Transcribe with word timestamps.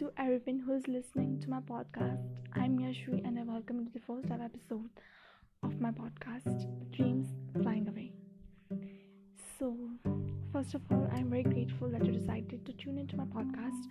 to 0.00 0.10
everyone 0.16 0.58
who 0.58 0.72
is 0.72 0.88
listening 0.88 1.38
to 1.38 1.50
my 1.50 1.60
podcast. 1.60 2.24
I'm 2.54 2.78
Yashvi 2.78 3.22
and 3.22 3.38
I 3.38 3.42
welcome 3.42 3.80
you 3.80 3.84
to 3.84 3.92
the 3.92 4.00
first 4.06 4.30
ever 4.30 4.44
episode 4.44 4.88
of 5.62 5.78
my 5.78 5.90
podcast, 5.90 6.64
Dreams 6.90 7.28
Flying 7.60 7.86
Away. 7.86 8.10
So, 9.58 9.76
first 10.54 10.72
of 10.72 10.80
all, 10.90 11.06
I'm 11.12 11.28
very 11.28 11.42
grateful 11.42 11.90
that 11.90 12.06
you 12.06 12.12
decided 12.12 12.64
to 12.64 12.72
tune 12.72 12.96
into 12.96 13.18
my 13.18 13.24
podcast, 13.24 13.84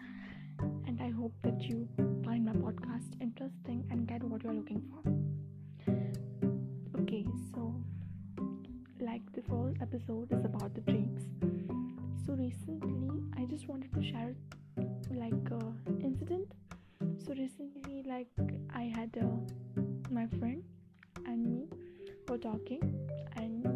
and 0.88 1.00
I 1.00 1.12
hope 1.12 1.34
that 1.44 1.62
you 1.62 1.88
find 2.26 2.44
my 2.44 2.54
podcast 2.54 3.14
interesting 3.22 3.86
and 3.92 4.08
get 4.08 4.24
what 4.24 4.44
you're 4.44 4.54
looking 4.54 4.82
for. 4.90 5.04
Okay, 7.02 7.24
so, 7.54 7.76
like 9.00 9.22
the 9.34 9.44
first 9.44 9.80
episode 9.80 10.32
is 10.32 10.44
about 10.44 10.74
the 10.74 10.82
dreams. 10.82 11.22
So, 12.26 12.34
recently, 12.34 13.22
I 13.38 13.46
just 13.46 13.68
wanted 13.68 13.94
to 13.94 14.02
share 14.02 14.34
like 15.12 15.52
uh, 15.52 15.72
incident. 16.04 16.48
So 17.26 17.34
recently 17.34 18.04
like 18.08 18.28
i 18.76 18.84
had 18.96 19.16
uh, 19.22 19.82
my 20.12 20.26
friend 20.40 20.64
and 21.26 21.46
me 21.52 21.68
were 22.28 22.38
talking 22.38 22.82
and 23.36 23.68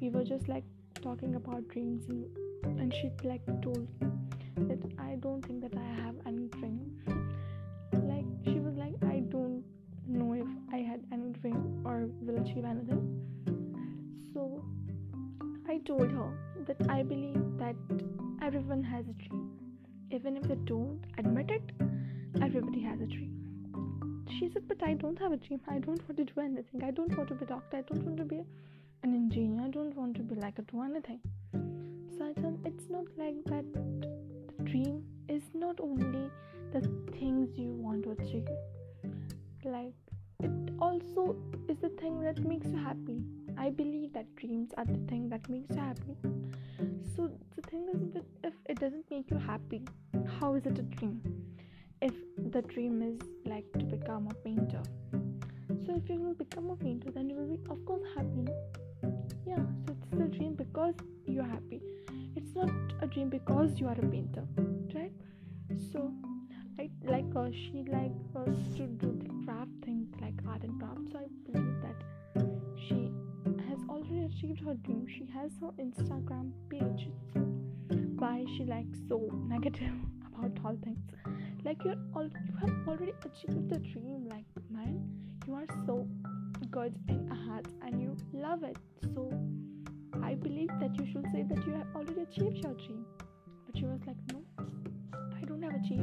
we 0.00 0.10
were 0.10 0.24
just 0.24 0.48
like 0.48 0.64
talking 1.00 1.34
about 1.36 1.66
dreams 1.68 2.08
and, 2.08 2.24
and 2.80 2.92
she 2.94 3.10
like 3.24 3.44
told 3.62 3.86
that 4.68 4.78
i 4.98 5.16
don't 5.16 5.42
think 5.46 5.60
that 5.60 5.76
i 5.76 6.02
have 6.02 6.14
any 6.26 6.46
dream. 6.48 6.80
Like 7.92 8.26
she 8.44 8.58
was 8.60 8.74
like 8.76 8.94
i 9.04 9.20
don't 9.28 9.62
know 10.08 10.32
if 10.34 10.48
i 10.72 10.78
had 10.78 11.00
any 11.12 11.30
dream 11.40 11.82
or 11.84 12.08
will 12.22 12.38
achieve 12.42 12.64
anything. 12.64 13.02
So 14.32 14.64
i 15.68 15.78
told 15.78 16.10
her 16.10 16.30
that 16.66 16.76
i 16.88 17.02
believe 17.02 17.44
that 17.58 17.76
everyone 18.42 18.82
has 18.82 19.04
a 19.08 19.15
even 20.26 20.42
if 20.42 20.48
they 20.48 20.56
don't 20.64 21.00
admit 21.18 21.48
it, 21.50 21.62
everybody 22.42 22.80
has 22.80 23.00
a 23.00 23.06
dream. 23.06 24.24
She 24.28 24.50
said, 24.52 24.66
But 24.66 24.82
I 24.82 24.94
don't 24.94 25.16
have 25.20 25.30
a 25.30 25.36
dream. 25.36 25.60
I 25.68 25.78
don't 25.78 26.02
want 26.08 26.16
to 26.16 26.24
do 26.24 26.40
anything. 26.40 26.82
I 26.82 26.90
don't 26.90 27.16
want 27.16 27.28
to 27.28 27.34
be 27.36 27.44
a 27.44 27.48
doctor. 27.48 27.76
I 27.76 27.82
don't 27.82 28.04
want 28.04 28.16
to 28.16 28.24
be 28.24 28.42
an 29.04 29.14
engineer. 29.14 29.62
I 29.64 29.68
don't 29.68 29.94
want 29.94 30.16
to 30.16 30.22
be 30.22 30.34
like 30.34 30.58
a 30.58 30.62
do 30.62 30.82
anything. 30.82 31.20
So 32.18 32.24
I 32.24 32.34
said, 32.40 32.58
It's 32.64 32.90
not 32.90 33.04
like 33.16 33.36
that. 33.44 33.72
The 33.72 34.64
dream 34.64 35.04
is 35.28 35.42
not 35.54 35.78
only 35.78 36.28
the 36.72 36.80
things 37.12 37.56
you 37.56 37.70
want 37.70 38.02
to 38.02 38.10
achieve, 38.10 38.48
like, 39.64 39.94
it 40.42 40.50
also 40.80 41.36
is 41.68 41.76
the 41.78 41.90
thing 42.00 42.20
that 42.22 42.44
makes 42.44 42.66
you 42.66 42.78
happy. 42.78 43.22
I 43.56 43.70
believe 43.70 44.12
that 44.14 44.34
dreams 44.34 44.70
are 44.76 44.86
the 44.86 44.98
thing 45.08 45.28
that 45.28 45.48
makes 45.48 45.70
you 45.70 45.82
happy. 45.82 46.16
So 47.14 47.30
the 47.54 47.62
thing 47.62 47.86
is 47.94 48.12
that 48.12 48.24
if 48.44 48.52
it 48.66 48.78
doesn't 48.78 49.10
make 49.10 49.30
you 49.30 49.38
happy, 49.38 49.82
how 50.40 50.54
is 50.54 50.66
it 50.66 50.78
a 50.78 50.82
dream? 50.82 51.20
If 52.02 52.14
the 52.52 52.62
dream 52.62 53.02
is 53.02 53.20
like 53.44 53.70
to 53.72 53.84
become 53.84 54.28
a 54.30 54.34
painter. 54.34 54.82
So 55.86 55.96
if 55.96 56.08
you 56.08 56.20
will 56.20 56.34
become 56.34 56.70
a 56.70 56.76
painter, 56.76 57.10
then 57.10 57.30
you 57.30 57.36
will 57.36 57.56
be 57.56 57.60
of 57.70 57.84
course 57.84 58.02
happy. 58.14 58.46
Yeah, 59.46 59.64
so 59.86 59.96
it's 60.12 60.20
a 60.20 60.38
dream 60.38 60.54
because 60.54 60.94
you're 61.26 61.44
happy. 61.44 61.80
It's 62.34 62.54
not 62.54 62.70
a 63.00 63.06
dream 63.06 63.30
because 63.30 63.78
you 63.80 63.86
are 63.86 63.92
a 63.92 64.06
painter, 64.06 64.44
right? 64.94 65.12
So 65.92 66.12
I 66.78 66.90
like 67.04 67.24
uh, 67.34 67.50
she 67.50 67.84
like 67.88 68.12
uh, 68.34 68.44
to 68.44 68.86
do 68.86 69.18
the 69.22 69.44
craft 69.44 69.70
things 69.84 70.08
like 70.20 70.34
art 70.48 70.62
and 70.62 70.78
craft. 70.78 71.00
So 71.12 71.18
I 71.18 71.50
believe 71.50 71.76
that 71.82 72.44
she 72.88 73.10
has 73.68 73.78
already 73.88 74.24
achieved 74.26 74.60
her 74.60 74.74
dream. 74.74 75.06
She 75.08 75.26
has 75.32 75.50
her 75.60 75.70
Instagram 75.82 76.52
page. 76.68 77.08
She 78.46 78.64
like 78.64 78.86
so 79.08 79.28
negative 79.48 79.92
about 80.38 80.58
all 80.64 80.76
things? 80.84 80.98
Like 81.64 81.84
you're 81.84 81.96
all 82.14 82.24
you 82.24 82.56
have 82.60 82.88
already 82.88 83.12
achieved 83.24 83.68
the 83.68 83.78
dream. 83.78 84.28
Like 84.28 84.44
man, 84.70 85.02
you 85.46 85.54
are 85.54 85.66
so 85.86 86.06
good 86.70 86.94
in 87.08 87.30
art 87.50 87.66
and 87.82 88.00
you 88.00 88.16
love 88.32 88.62
it. 88.62 88.76
So 89.14 89.32
I 90.22 90.34
believe 90.34 90.70
that 90.80 90.96
you 90.98 91.06
should 91.12 91.26
say 91.32 91.42
that 91.42 91.66
you 91.66 91.72
have 91.74 91.86
already 91.94 92.22
achieved 92.22 92.58
your 92.58 92.74
dream. 92.74 93.04
But 93.66 93.76
she 93.78 93.84
was 93.84 94.00
like, 94.06 94.16
no, 94.32 94.42
I 95.36 95.44
don't 95.44 95.62
have 95.62 95.74
achieved 95.74 96.02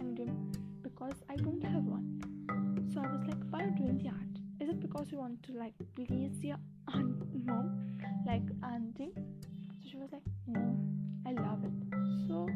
any 0.00 0.14
dream 0.14 0.52
because 0.82 1.14
I 1.30 1.36
don't 1.36 1.62
have 1.62 1.84
one. 1.84 2.90
So 2.92 3.00
I 3.00 3.06
was 3.06 3.24
like, 3.26 3.38
why 3.50 3.60
are 3.64 3.68
you 3.68 3.76
doing 3.76 3.98
the 3.98 4.08
art? 4.08 4.38
Is 4.60 4.68
it 4.68 4.80
because 4.80 5.10
you 5.10 5.18
want 5.18 5.42
to 5.44 5.52
like 5.52 5.74
please 5.94 6.42
your 6.42 6.58
aunt, 6.94 7.46
mom, 7.46 7.98
like 8.26 8.42
auntie? 8.62 9.12
So 9.14 9.88
she 9.90 9.96
was 9.96 10.10
like, 10.12 10.22
no, 10.46 10.76
I 11.26 11.32
love 11.32 11.64
it. 11.64 11.91
So 12.28 12.48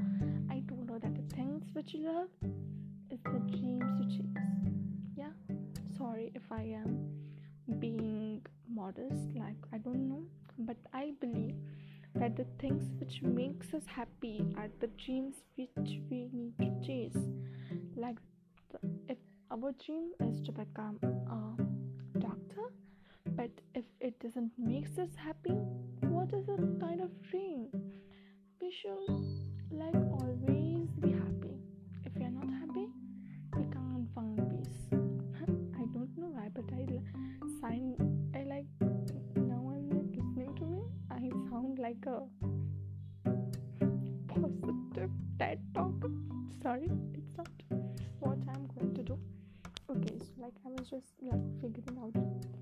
I 0.50 0.62
told 0.68 0.90
her 0.90 0.98
that 0.98 1.14
the 1.14 1.34
things 1.34 1.64
which 1.72 1.94
you 1.94 2.06
love 2.06 2.28
is 3.10 3.20
the 3.24 3.40
dreams 3.56 3.84
you 4.00 4.18
chase. 4.18 4.42
Yeah. 5.16 5.32
Sorry 5.98 6.32
if 6.34 6.42
I 6.50 6.62
am 6.62 7.08
being 7.78 8.42
modest, 8.68 9.34
like 9.34 9.56
I 9.72 9.78
don't 9.78 10.08
know, 10.08 10.22
but 10.58 10.76
I 10.92 11.12
believe 11.20 11.54
that 12.14 12.36
the 12.36 12.46
things 12.58 12.84
which 12.98 13.22
makes 13.22 13.74
us 13.74 13.82
happy 13.86 14.44
are 14.56 14.68
the 14.80 14.88
dreams 15.04 15.34
which 15.56 16.00
we 16.10 16.28
need 16.32 16.54
to 16.58 16.86
chase. 16.86 17.16
Like 17.96 18.16
the, 18.72 18.78
if 19.08 19.18
our 19.50 19.72
dream 19.84 20.12
is 20.20 20.40
to 20.42 20.52
become 20.52 20.98
a 21.02 22.18
doctor, 22.18 22.72
but 23.36 23.50
if 23.74 23.84
it 24.00 24.18
doesn't 24.20 24.52
makes 24.58 24.98
us 24.98 25.10
happy, 25.16 25.56
what 26.00 26.32
is 26.32 26.48
a 26.48 26.56
kind 26.80 27.00
of 27.00 27.10
dream? 27.30 27.68
We 28.60 28.72
should 28.72 29.55
like 29.76 29.94
always 29.94 30.88
be 31.00 31.10
happy. 31.12 31.54
If 32.04 32.12
you're 32.18 32.30
not 32.30 32.48
happy, 32.48 32.88
you 33.56 33.66
can't 33.72 34.08
find 34.14 34.50
peace. 34.50 34.88
I 34.92 35.84
don't 35.92 36.16
know 36.16 36.28
why, 36.28 36.48
but 36.54 36.64
I 36.72 36.86
sign. 37.60 37.94
I 38.34 38.42
like 38.44 38.66
now. 39.36 39.62
I'm 39.74 39.88
listening 39.90 40.54
to 40.56 40.64
me. 40.64 40.82
I 41.10 41.30
sound 41.50 41.78
like 41.78 42.04
a 42.06 42.22
positive 44.28 45.10
TED 45.38 45.60
talk. 45.74 45.94
Sorry, 46.62 46.90
it's 47.14 47.36
not 47.36 47.48
what 48.20 48.38
I'm 48.48 48.66
going 48.78 48.94
to 48.94 49.02
do. 49.02 49.18
Okay, 49.90 50.18
so 50.18 50.42
like 50.42 50.54
I 50.64 50.70
was 50.70 50.88
just 50.88 51.06
like 51.22 51.40
figuring 51.60 51.98
out 52.02 52.14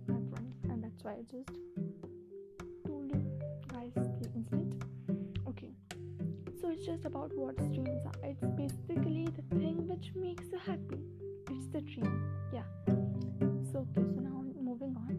my 0.08 0.20
friend, 0.30 0.53
and 0.64 0.82
that's 0.82 1.03
why 1.03 1.12
I 1.12 1.22
just 1.30 1.50
so 6.64 6.70
it's 6.70 6.86
just 6.86 7.04
about 7.04 7.30
what 7.34 7.56
dreams 7.58 8.06
are. 8.06 8.12
It's 8.22 8.41
basically 8.56 9.28
the 9.36 9.42
thing 9.54 9.86
which 9.86 10.12
makes 10.14 10.44
you 10.50 10.58
happy. 10.58 10.98
It's 11.50 11.66
the 11.66 11.82
dream. 11.82 12.25
Yeah. 12.54 12.62
So 13.70 13.80
okay, 13.80 14.08
so 14.14 14.20
now 14.22 14.42
moving 14.58 14.97
on. 14.97 15.14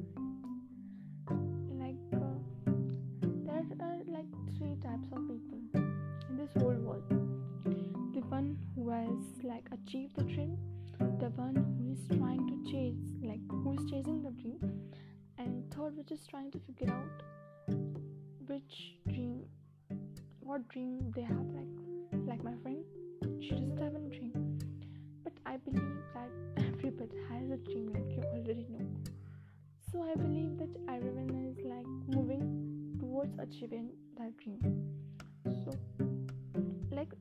Like 1.77 2.01
uh, 2.19 2.71
there 3.45 3.87
are 3.87 3.97
like 4.07 4.25
three 4.57 4.75
types 4.81 5.09
of 5.11 5.19
people 5.29 5.59
in 6.29 6.35
this 6.35 6.49
whole 6.57 6.73
world. 6.73 7.07
The 8.15 8.21
one 8.21 8.57
who 8.73 8.89
has 8.89 9.43
like 9.43 9.67
achieved 9.71 10.15
the 10.15 10.23
dream, 10.23 10.57
the 10.97 11.29
one 11.35 11.55
who 11.77 11.91
is 11.91 12.17
trying 12.17 12.47
to 12.47 12.71
chase, 12.71 13.05
like 13.21 13.45
who 13.51 13.73
is 13.73 13.85
chasing 13.91 14.23
the 14.23 14.31
dream, 14.31 14.59
and 15.37 15.71
third, 15.71 15.95
which 15.95 16.11
is 16.11 16.25
trying 16.25 16.49
to 16.53 16.59
figure 16.65 16.91
out 16.91 17.23
which 18.47 18.95
dream, 19.07 19.45
what 20.45 20.67
dream 20.69 21.11
they 21.15 21.23
have. 21.23 21.47
Like, 21.57 22.21
like 22.27 22.43
my 22.43 22.53
friend, 22.61 22.83
she 23.41 23.55
doesn't 23.55 23.79
have 23.81 23.95
any 23.95 24.09
dream, 24.09 24.59
but 25.23 25.33
I 25.45 25.57
believe 25.57 25.97
that 26.13 26.29
everybody 26.57 27.17
has 27.29 27.49
a 27.49 27.57
dream, 27.57 27.91
like 27.93 28.15
you 28.15 28.23
already 28.33 28.67
know. 28.69 28.85
So 29.91 30.03
I 30.03 30.15
believe 30.15 30.57
that 30.59 30.69
everyone 30.87 31.51
is 31.51 31.65
like 31.65 31.87
moving 32.15 32.95
towards 32.99 33.37
achieving 33.39 33.89
that 34.17 34.37
dream. 34.37 34.61
So, 35.63 35.71
like, 36.91 37.13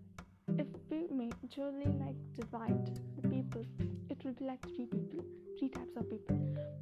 if 0.59 0.67
we 0.91 1.07
majorly 1.09 1.89
like 1.99 2.17
divide 2.39 3.01
the 3.17 3.29
people, 3.29 3.65
it 4.11 4.23
will 4.23 4.33
be 4.33 4.45
like 4.45 4.63
three 4.75 4.87
people, 4.87 5.25
three 5.59 5.71
types 5.71 5.97
of 5.97 6.11
people. 6.11 6.39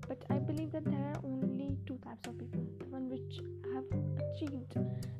But 0.08 0.24
I 0.28 0.38
believe 0.38 0.72
that 0.72 0.84
there 0.84 1.12
are 1.14 1.20
only 1.24 1.76
two 1.86 1.98
types 2.04 2.26
of 2.26 2.36
people: 2.36 2.64
the 2.80 2.86
one 2.86 3.08
which 3.08 3.40
have 3.74 3.84
achieved 4.18 4.76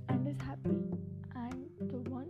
and 0.09 0.29
is 0.29 0.41
happy, 0.41 0.77
and 1.51 1.91
the 1.91 1.99
one 2.11 2.29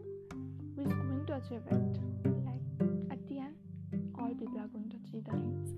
who 0.77 0.83
is 0.83 0.93
going 0.93 1.25
to 1.27 1.35
achieve 1.35 1.63
it. 1.71 1.99
Like 2.45 2.63
at 3.11 3.29
the 3.29 3.39
end, 3.39 3.57
all 4.19 4.29
people 4.35 4.59
are 4.59 4.69
going 4.69 4.89
to 4.91 4.97
achieve 5.05 5.25
their 5.25 5.37
dreams. 5.37 5.75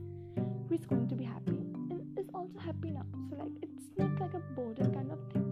Who 0.68 0.74
is 0.74 0.86
going 0.86 1.08
to 1.08 1.14
be 1.14 1.24
happy 1.24 1.58
and 1.90 2.18
is 2.18 2.26
also 2.34 2.58
happy 2.58 2.90
now. 2.90 3.06
So 3.30 3.36
like 3.36 3.52
it's 3.62 3.84
not 3.98 4.20
like 4.20 4.34
a 4.34 4.40
burden 4.54 4.92
kind 4.94 5.10
of 5.10 5.18
thing. 5.32 5.46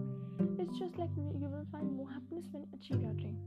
It's 0.59 0.77
just 0.77 0.97
like 0.97 1.09
you 1.17 1.47
will 1.47 1.65
find 1.71 1.91
more 1.95 2.09
happiness 2.09 2.45
when 2.51 2.63
you 2.63 2.69
achieve 2.73 3.01
your 3.01 3.13
dream. 3.13 3.37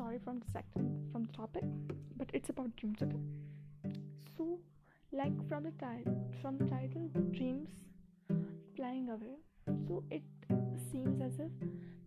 Sorry 0.00 0.18
from 0.24 0.38
distracting 0.38 1.06
from 1.12 1.24
the 1.24 1.32
topic, 1.34 1.62
but 2.16 2.30
it's 2.32 2.48
about 2.48 2.74
dreams, 2.76 3.02
okay? 3.02 3.20
So 4.34 4.58
like 5.12 5.34
from 5.46 5.64
the 5.64 5.72
title 5.72 6.24
from 6.40 6.56
the 6.56 6.64
title 6.64 7.10
dreams 7.32 7.68
flying 8.74 9.10
away. 9.10 9.36
So 9.86 10.02
it 10.10 10.22
seems 10.90 11.20
as 11.20 11.38
if 11.38 11.52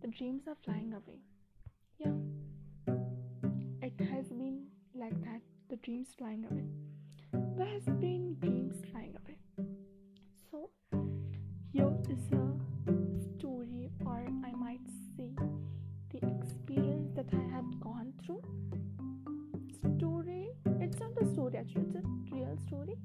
the 0.02 0.08
dreams 0.08 0.42
are 0.48 0.56
flying 0.64 0.92
away. 0.92 1.20
Yeah. 2.00 2.16
It 3.80 4.00
has 4.10 4.26
been 4.26 4.64
like 4.92 5.14
that 5.22 5.42
the 5.70 5.76
dreams 5.76 6.08
flying 6.18 6.44
away. 6.50 6.66
There 7.56 7.68
has 7.68 7.84
been 7.84 8.36
dreams 8.40 8.74
flying 8.90 9.14
away. 9.22 9.38
So 10.50 10.68
here 11.72 11.94
is 12.10 12.32
a 12.32 13.38
story 13.38 13.88
or 14.04 14.26
i 14.44 14.50
might 14.50 14.84
say 15.16 15.30
the 16.10 16.26
experience 16.26 17.10
that 17.14 17.26
i 17.32 17.44
gone 17.54 17.73
through 18.24 18.42
story. 19.98 20.48
It's 20.80 20.98
not 20.98 21.10
a 21.20 21.26
story 21.32 21.56
actually. 21.58 21.82
It's 21.82 21.96
a 21.96 22.34
real 22.34 22.56
story. 22.66 22.96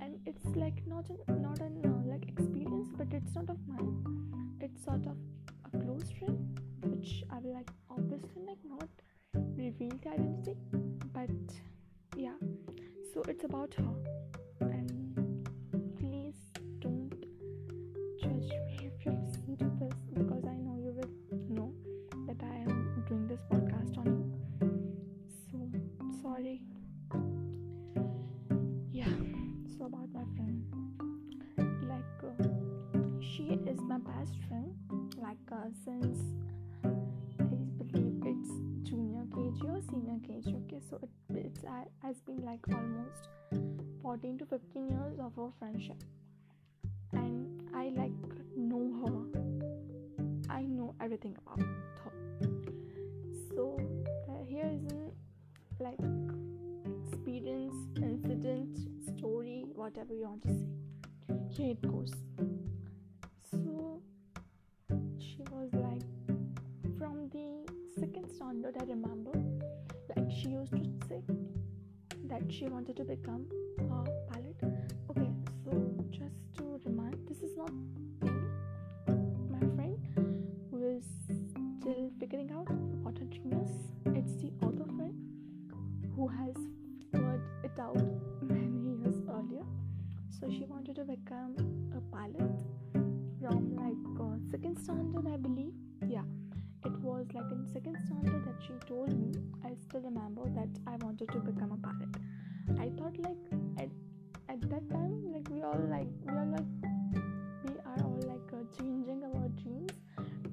And 0.00 0.18
it's 0.26 0.44
like 0.56 0.86
not 0.86 1.08
an 1.10 1.42
not 1.42 1.60
an 1.60 1.80
uh, 1.84 2.08
like 2.08 2.28
experience 2.28 2.88
but 2.96 3.12
it's 3.12 3.34
not 3.34 3.48
of 3.50 3.58
mine. 3.66 4.04
It's 4.60 4.84
sort 4.84 5.06
of 5.06 5.16
a 5.66 5.78
close 5.78 6.10
friend 6.18 6.58
which 6.84 7.22
i 7.30 7.38
will 7.38 7.54
like 7.54 7.70
obviously 7.90 8.42
like 8.46 8.58
not 8.68 8.88
reveal 9.56 9.92
the 10.02 10.10
identity 10.10 10.56
but 11.12 11.30
yeah. 12.16 12.38
So 13.14 13.22
it's 13.28 13.44
about 13.44 13.74
her 13.74 14.11
of 45.22 45.38
our 45.38 45.52
friendship 45.58 46.02
and 47.12 47.62
i 47.74 47.90
like 47.96 48.12
know 48.56 48.84
her 49.02 49.40
i 50.50 50.62
know 50.62 50.94
everything 51.00 51.36
about 51.46 51.60
her 52.04 52.48
so 53.54 53.78
uh, 54.28 54.44
here 54.44 54.70
is 54.74 54.84
an 54.92 55.12
like 55.80 55.98
experience, 57.22 57.74
incident, 57.96 58.78
story, 59.16 59.64
whatever 59.74 60.14
you 60.14 60.24
want 60.24 60.42
to 60.42 60.48
say. 60.48 60.66
Here 61.50 61.70
it 61.72 61.82
goes. 61.82 62.12
So 63.50 64.00
she 65.18 65.42
was 65.50 65.70
like 65.72 66.02
from 66.98 67.28
the 67.30 67.66
second 67.98 68.30
standard, 68.30 68.76
I 68.80 68.84
remember, 68.84 69.32
like 70.14 70.30
she 70.30 70.48
used 70.50 70.72
to 70.72 70.84
say 71.08 71.22
that 72.28 72.42
she 72.50 72.66
wanted 72.66 72.96
to 72.96 73.04
become 73.04 73.46
a 73.78 74.32
pilot. 74.32 74.71
Okay, 75.10 75.30
so 75.64 75.94
just 76.10 76.36
to 76.56 76.80
remind, 76.84 77.16
this 77.28 77.38
is 77.38 77.56
not 77.56 77.72
me, 77.72 78.30
my 79.50 79.60
friend 79.74 79.98
who 80.70 80.96
is 80.96 81.04
still 81.80 82.10
figuring 82.18 82.50
out 82.52 82.68
what 83.02 83.16
a 83.18 83.24
is. 83.24 83.70
It's 84.06 84.34
the 84.42 84.52
other 84.62 84.84
friend 84.96 85.14
who 86.14 86.28
has 86.28 86.54
figured 87.12 87.42
it 87.64 87.78
out 87.80 87.96
many 88.42 88.98
years 89.00 89.16
earlier. 89.28 89.64
So 90.30 90.50
she 90.50 90.64
wanted 90.64 90.96
to 90.96 91.04
become 91.04 91.56
a 91.96 92.00
pilot 92.14 92.64
from 93.40 93.74
like 93.76 94.20
uh, 94.20 94.36
second 94.50 94.78
standard, 94.78 95.26
I 95.26 95.36
believe. 95.36 95.72
Yeah, 96.06 96.24
it 96.84 96.92
was 97.00 97.26
like 97.34 97.50
in 97.50 97.66
second 97.72 97.96
standard 98.06 98.44
that 98.46 98.62
she 98.66 98.74
told 98.86 99.12
me. 99.18 99.32
I 99.64 99.74
still 99.88 100.00
remember 100.00 100.48
that 100.50 100.68
I 100.86 100.96
wanted 100.96 101.28
to 101.30 101.38
become 101.38 101.72
a 101.72 101.76
pilot. 101.76 102.14
I 102.78 102.90
thought 102.96 103.16
like 103.18 103.61
at 104.62 104.70
at 104.70 104.70
that 104.70 104.90
time, 104.90 105.32
like 105.32 105.48
we 105.50 105.62
all 105.62 105.80
like 105.90 106.08
we 106.24 106.32
are 106.32 106.46
like 106.46 106.66
we 107.64 107.74
are 107.84 108.04
all 108.04 108.20
like 108.26 108.52
uh, 108.52 108.62
changing 108.78 109.22
our 109.24 109.48
dreams 109.62 109.92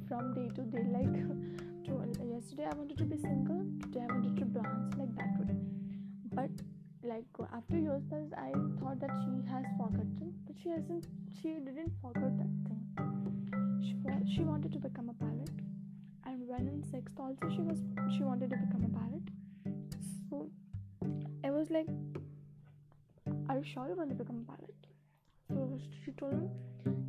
from 0.08 0.34
day 0.34 0.50
to 0.56 0.62
day. 0.64 0.86
Like 0.92 1.14
to, 1.86 2.26
yesterday 2.26 2.68
I 2.72 2.76
wanted 2.76 2.98
to 2.98 3.04
be 3.06 3.18
single, 3.18 3.66
today 3.82 4.06
I 4.10 4.14
wanted 4.14 4.38
to 4.38 4.46
dance 4.46 4.96
like 4.98 5.16
that 5.16 5.40
way. 5.40 5.56
But 6.34 6.50
like 7.04 7.26
after 7.54 7.78
years 7.78 8.04
I 8.38 8.52
thought 8.80 9.00
that 9.00 9.12
she 9.22 9.52
has 9.52 9.66
forgotten, 9.78 10.34
but 10.48 10.56
she 10.62 10.70
hasn't. 10.70 11.08
She 11.42 11.50
didn't 11.60 11.94
forget 12.02 12.38
that 12.38 12.54
thing. 12.66 12.82
She 13.82 14.36
she 14.36 14.42
wanted 14.42 14.72
to 14.74 14.80
become 14.80 15.10
a 15.10 15.14
pilot, 15.14 15.52
and 16.26 16.48
when 16.48 16.68
in 16.68 16.84
sixth 16.92 17.20
also 17.20 17.50
she 17.50 17.62
was 17.62 17.80
she 18.16 18.24
wanted 18.24 18.50
to 18.50 18.58
become 18.58 18.86
a 18.86 18.98
pilot. 18.98 19.24
So 20.30 20.50
I 21.44 21.52
was 21.52 21.70
like, 21.70 21.88
"Are 23.50 23.58
you 23.58 23.64
sure 23.64 23.90
you 23.90 23.96
want 23.96 24.10
to 24.12 24.16
become 24.16 24.46
a 24.46 24.52
pilot?" 24.52 24.88
So 25.50 25.78
she 26.06 26.12
told 26.12 26.40
me, 26.42 26.50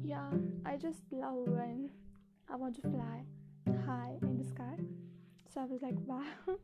"Yeah, 0.02 0.31
I 0.64 0.76
just 0.76 1.02
love 1.12 1.46
when 1.58 1.90
I 2.48 2.56
want 2.56 2.75
to 2.76 2.82
fly 2.90 3.22
high 3.87 4.19
in 4.22 4.37
the 4.38 4.48
sky." 4.54 4.76
So 5.54 5.60
I 5.60 5.66
was 5.66 5.82
like, 5.82 5.98
"Wow." 6.12 6.58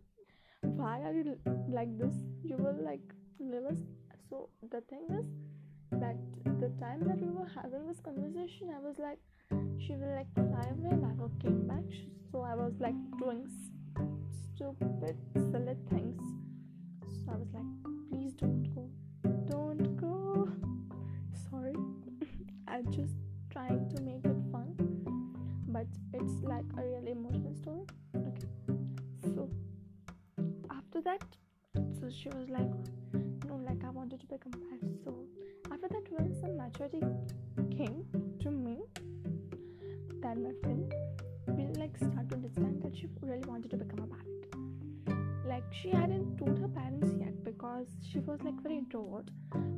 why 0.75 1.01
are 1.01 1.13
you 1.13 1.39
like 1.69 1.97
this 1.99 2.15
you 2.43 2.57
will 2.57 2.77
like 2.85 3.01
live 3.39 3.65
us 3.67 3.79
so 4.29 4.49
the 4.71 4.81
thing 4.83 5.07
is 5.19 5.27
that 5.93 6.17
the 6.61 6.69
time 6.81 7.01
that 7.01 7.19
we 7.19 7.31
were 7.31 7.49
having 7.55 7.87
this 7.87 8.01
conversation 8.01 8.71
i 8.75 8.79
was 8.79 8.99
like 8.99 9.19
she 9.79 9.93
will 9.93 10.15
like 10.15 10.33
fly 10.35 10.67
away 10.73 10.91
and 10.91 11.03
never 11.03 11.31
came 11.41 11.67
back 11.67 11.85
so 12.33 12.41
i 12.41 12.55
was 12.55 12.73
like 12.81 12.95
doing 13.19 13.47
stupid 14.55 15.17
silly 15.35 15.77
things 15.91 16.23
so 17.25 17.33
i 17.33 17.37
was 17.37 17.49
like 17.55 17.71
please 18.11 18.33
don't 18.35 18.75
go 18.75 18.89
don't 19.49 19.97
go. 19.97 20.49
Sorry. 21.51 21.75
I'm 22.69 22.91
just 22.93 23.15
trying 23.51 23.89
to 23.95 24.03
make 24.03 24.25
it 24.25 24.37
fun. 24.53 24.75
But 25.69 25.87
it's 26.13 26.43
like 26.43 26.65
a 26.79 26.83
really 26.85 27.13
emotional 27.13 27.55
story. 27.55 27.87
Okay. 28.15 28.49
So 29.35 29.49
after 30.71 31.01
that 31.03 31.23
so 32.01 32.09
she 32.09 32.29
was 32.29 32.49
like 32.49 32.71
no 33.49 33.57
like 33.67 33.83
i 33.85 33.91
wanted 33.91 34.21
to 34.21 34.27
become 34.27 34.53
a 34.55 34.63
pilot 34.69 34.97
so 35.05 35.15
after 35.73 35.89
that 35.89 36.05
when 36.11 36.33
some 36.41 36.57
maturity 36.57 37.01
came 37.77 38.05
to 38.41 38.51
me 38.51 38.79
then 40.23 40.43
my 40.43 40.53
friend 40.63 40.95
will 41.49 41.73
like 41.79 41.97
start 41.97 42.29
to 42.29 42.37
understand 42.37 42.83
that 42.83 42.97
she 42.97 43.07
really 43.21 43.47
wanted 43.47 43.71
to 43.71 43.77
become 43.77 44.01
a 44.05 44.07
pilot 44.07 44.36
like 45.49 45.65
she 45.71 45.91
hadn't 45.91 46.37
told 46.39 46.59
her 46.59 46.69
parents 46.69 47.09
yet 47.19 47.45
because 47.45 47.87
she 48.11 48.19
was 48.19 48.41
like 48.43 48.61
very 48.63 48.79
introvert 48.79 49.29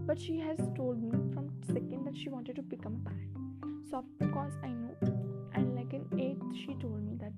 but 0.06 0.18
she 0.18 0.38
has 0.38 0.58
told 0.76 1.02
me 1.02 1.18
from 1.34 1.50
second 1.66 2.04
that 2.04 2.16
she 2.16 2.28
wanted 2.28 2.56
to 2.56 2.62
become 2.62 3.00
a 3.00 3.08
pilot 3.08 3.90
so 3.90 3.98
of 3.98 4.32
course 4.32 4.54
i 4.62 4.68
know. 4.68 4.94
And 5.54 5.74
like 5.74 5.92
in 5.92 6.04
eighth 6.18 6.54
she 6.54 6.74
told 6.80 7.02
me 7.04 7.16
that 7.20 7.32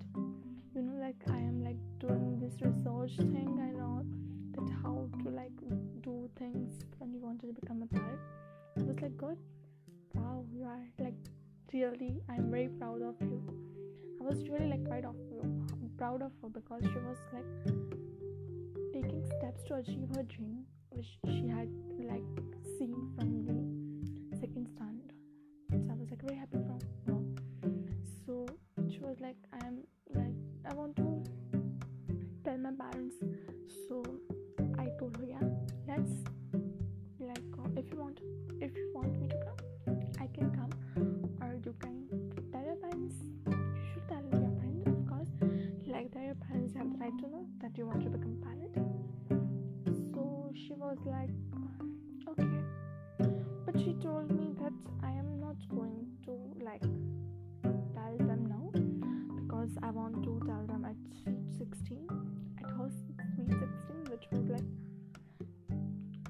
you 0.75 0.83
know 0.83 1.01
like 1.01 1.17
i 1.29 1.39
am 1.39 1.65
like 1.65 1.81
doing 1.99 2.39
this 2.39 2.55
research 2.61 3.17
thing 3.17 3.59
i 3.67 3.71
know 3.79 4.05
that 4.55 4.73
how 4.83 5.09
to 5.23 5.31
like 5.31 5.59
do 6.03 6.29
things 6.39 6.85
when 6.99 7.13
you 7.13 7.21
wanted 7.21 7.55
to 7.55 7.61
become 7.61 7.83
a 7.83 7.87
pilot 7.87 8.21
i 8.77 8.81
was 8.81 9.01
like 9.03 9.17
good 9.17 9.39
wow 10.15 10.45
you 10.53 10.65
are 10.65 10.85
like 10.99 11.15
really 11.73 12.21
i'm 12.29 12.51
very 12.51 12.69
proud 12.69 13.03
of 13.03 13.15
you. 13.21 13.43
I 14.21 14.25
was 14.25 14.49
really 14.49 14.67
like 14.67 14.85
proud 14.85 15.05
of 15.05 15.17
you 15.31 15.41
proud 16.01 16.23
of 16.23 16.33
her 16.41 16.49
because 16.49 16.83
she 16.83 16.99
was 17.07 17.19
like 17.31 18.10
steps 19.41 19.63
to 19.65 19.75
achieve 19.77 20.09
her 20.15 20.23
dream, 20.25 20.65
which 20.91 21.07
she 21.25 21.49
had 21.49 21.69
like 21.99 22.29
seen 22.79 22.95
from 23.17 23.29
the 23.47 24.37
second 24.37 24.69
stand, 24.77 25.13
So 25.71 25.91
I 25.91 25.95
was 25.97 26.11
like 26.11 26.23
very 26.23 26.37
happy 26.37 26.59
from 26.69 26.79
her. 27.07 27.21
So 28.27 28.47
she 28.91 28.99
was 28.99 29.17
like, 29.19 29.37
I 29.51 29.67
am 29.67 29.79
like 30.15 30.37
I 30.71 30.75
want 30.75 30.95
to 30.97 31.23
tell 32.45 32.59
my 32.59 32.73
parents. 32.79 33.17
So 33.89 34.05
I 34.79 34.89
told 34.99 35.17
her, 35.17 35.25
yeah, 35.25 35.47
let's 35.89 36.13
like 37.19 37.51
go. 37.51 37.65
if 37.77 37.91
you 37.91 37.99
want 37.99 38.21
if 38.61 38.77
you 38.77 38.91
want 38.95 39.19
me 39.19 39.29
to 39.29 39.39
come, 39.47 40.01
I 40.21 40.27
can 40.37 40.51
come, 40.51 40.73
or 41.41 41.55
you 41.65 41.75
can 41.81 41.97
tell 42.53 42.63
your 42.63 42.77
parents. 42.77 43.15
You 43.49 43.85
should 43.95 44.07
tell 44.07 44.23
your 44.39 44.53
parents, 44.61 44.87
of 44.87 45.09
course. 45.09 45.33
Like 45.87 46.13
that, 46.13 46.25
your 46.25 46.35
parents 46.35 46.75
have 46.77 46.93
the 46.93 46.99
right 46.99 47.19
to 47.21 47.27
know. 47.31 47.47
was 51.05 51.13
like, 51.13 51.31
okay. 52.29 52.65
But 53.67 53.79
she 53.79 53.95
told 54.03 54.31
me 54.31 54.53
that 54.61 54.73
I 55.03 55.11
am 55.11 55.41
not 55.41 55.57
going 55.69 56.07
to 56.25 56.33
like 56.65 56.83
tell 57.95 58.17
them 58.19 58.47
now 58.49 58.71
because 59.41 59.71
I 59.83 59.91
want 59.91 60.23
to 60.25 60.41
tell 60.47 60.65
them 60.67 60.85
at 60.85 60.97
sweet 61.23 61.45
16, 61.59 62.09
at 62.63 62.71
her 62.71 62.91
sweet 63.37 63.49
16, 63.49 63.69
which 64.11 64.25
was 64.33 64.49
like 64.49 64.69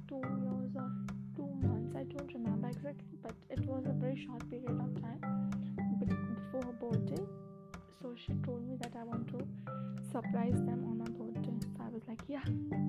two 0.08 0.22
years 0.42 0.72
or 0.76 0.90
two 1.36 1.48
months. 1.66 1.96
I 1.96 2.04
don't 2.04 2.32
remember 2.32 2.68
exactly, 2.68 3.18
but 3.22 3.34
it 3.48 3.60
was 3.66 3.84
a 3.86 3.92
very 3.92 4.24
short 4.26 4.48
period 4.50 4.70
of 4.70 5.00
time 5.00 5.50
before 5.98 6.64
her 6.64 6.72
birthday. 6.72 7.24
So 8.02 8.14
she 8.16 8.32
told 8.44 8.66
me 8.66 8.76
that 8.80 8.92
I 8.98 9.04
want 9.04 9.28
to 9.28 9.46
surprise 10.10 10.54
them 10.54 10.84
on 10.88 10.98
my 10.98 11.10
birthday. 11.10 11.58
So 11.76 11.84
I 11.84 11.88
was 11.88 12.02
like, 12.08 12.20
yeah. 12.28 12.79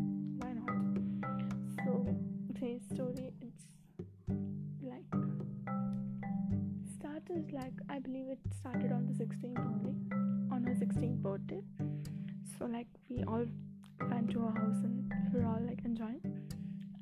16th 11.41 11.47
birthday 11.47 11.61
so 12.57 12.65
like 12.65 12.87
we 13.09 13.23
all 13.23 13.45
went 14.09 14.29
to 14.31 14.39
her 14.39 14.51
house 14.51 14.83
and 14.83 15.11
we 15.33 15.39
were 15.39 15.45
all 15.45 15.61
like 15.67 15.79
enjoying. 15.85 16.21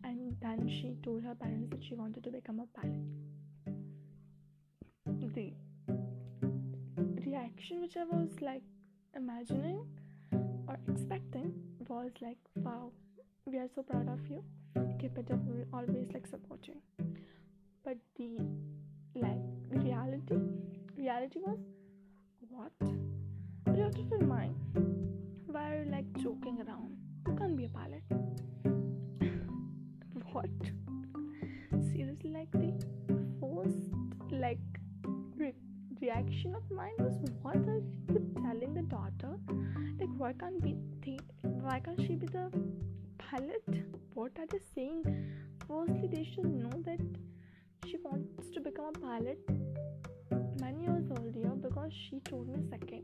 And 0.03 0.35
then 0.41 0.67
she 0.67 0.97
told 1.03 1.23
her 1.23 1.35
parents 1.35 1.69
that 1.71 1.83
she 1.83 1.95
wanted 1.95 2.23
to 2.23 2.31
become 2.31 2.59
a 2.59 2.79
pilot 2.79 2.95
the 5.35 5.53
reaction 7.25 7.81
which 7.81 7.95
I 7.97 8.03
was 8.05 8.29
like 8.41 8.63
imagining 9.15 9.85
or 10.67 10.79
expecting 10.89 11.53
was 11.87 12.11
like 12.21 12.37
wow 12.55 12.91
we 13.45 13.57
are 13.57 13.67
so 13.73 13.83
proud 13.83 14.07
of 14.07 14.19
you. 14.29 14.43
Keep 14.99 15.17
it 15.17 15.31
up. 15.31 15.39
We'll 15.45 15.65
always 15.73 16.07
like 16.13 16.27
support 16.27 16.67
you 16.67 16.75
but 17.83 17.97
the 18.17 18.37
like 19.15 19.39
reality 19.71 20.35
reality 20.97 21.39
was 21.39 21.57
what 22.49 22.71
your 23.97 24.21
mind? 24.21 24.55
Why 25.47 25.71
are 25.71 25.83
you 25.83 25.91
like 25.91 26.05
joking 26.21 26.61
around? 26.61 26.95
You 27.27 27.33
can't 27.35 27.57
be 27.57 27.65
a 27.65 27.69
pilot. 27.69 28.03
What? 30.31 30.49
Seriously 31.91 32.29
like 32.31 32.51
the 32.51 32.73
first 33.39 33.93
like 34.31 34.59
re- 35.35 35.53
reaction 36.01 36.55
of 36.55 36.63
mine 36.69 36.93
was 36.99 37.15
what 37.41 37.55
are 37.55 37.81
you 38.09 38.21
telling 38.43 38.73
the 38.73 38.83
daughter? 38.83 39.37
Like 39.99 40.09
why 40.17 40.33
can't 40.33 40.61
be 40.61 40.75
the 41.03 41.19
why 41.41 41.79
can't 41.79 41.99
she 42.01 42.15
be 42.15 42.27
the 42.27 42.51
pilot? 43.17 43.63
What 44.13 44.31
are 44.37 44.45
they 44.51 44.59
saying? 44.75 45.03
Firstly 45.67 46.07
they 46.11 46.23
should 46.33 46.45
know 46.45 46.81
that 46.85 46.99
she 47.87 47.97
wants 48.03 48.49
to 48.53 48.59
become 48.61 48.85
a 48.95 48.99
pilot 48.99 49.39
many 50.71 50.83
years 50.83 51.05
earlier 51.17 51.49
because 51.55 51.91
she 51.91 52.19
told 52.29 52.47
me 52.47 52.59
second. 52.69 53.03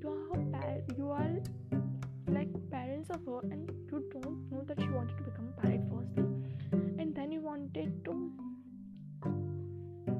You 0.00 0.10
are 0.10 0.36
her 0.36 0.44
par- 0.52 0.82
you 0.96 1.10
are 1.10 1.36
like 2.28 2.50
parents 2.70 3.10
of 3.10 3.24
her 3.26 3.40
and 3.50 3.68
you 3.90 4.04
don't 4.12 4.50
know 4.50 4.62
that 4.68 4.80
she 4.80 4.88
wanted 4.88 5.16
to 5.16 5.24
become 5.24 5.48
a 5.56 5.60
pilot 5.60 5.80
firstly 5.90 6.24
and 7.00 7.14
then 7.14 7.32
you 7.32 7.40
wanted 7.40 8.04
to 8.04 8.30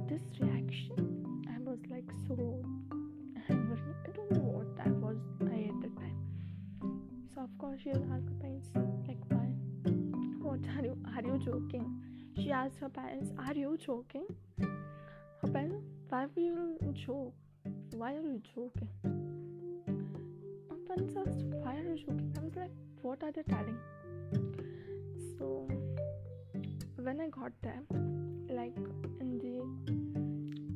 this 0.08 0.22
reaction. 0.40 1.46
I 1.54 1.58
was 1.62 1.78
like 1.88 2.10
so 2.26 2.34
angry. 3.48 3.92
I 4.06 4.10
don't 4.16 4.32
know 4.32 4.48
what 4.58 4.86
i 4.86 4.90
was 4.90 5.16
i 5.42 5.68
at 5.70 5.80
that 5.82 5.96
time. 5.96 6.18
So 7.34 7.42
of 7.42 7.56
course 7.58 7.78
she 7.84 7.90
asked 7.90 8.30
her 8.32 8.38
parents 8.40 8.68
like 9.06 9.22
why? 9.28 9.46
What 10.42 10.60
are 10.76 10.84
you 10.90 10.98
are 11.14 11.22
you 11.22 11.38
joking? 11.38 11.86
She 12.36 12.50
asked 12.50 12.78
her 12.80 12.88
parents 12.88 13.30
are 13.38 13.54
you 13.54 13.78
joking 13.78 14.26
parents 15.48 15.86
why 16.08 16.26
will 16.34 16.42
you 16.42 16.92
joke 16.92 17.34
why 17.92 18.14
are 18.14 18.20
you 18.20 18.40
joking? 18.54 18.88
Parents 20.86 21.14
asked 21.16 21.42
why 21.62 21.76
are 21.76 21.82
you 21.82 21.96
joking? 21.96 22.32
I 22.38 22.44
was 22.44 22.56
like 22.56 22.70
what 23.02 23.22
are 23.22 23.32
they 23.32 23.42
telling? 23.42 23.78
So 25.38 25.68
when 26.96 27.20
i 27.20 27.28
got 27.28 27.52
there 27.62 27.82
like 28.50 28.76
in 29.20 29.38
the 29.38 29.60